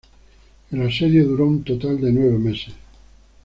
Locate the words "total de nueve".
1.63-2.35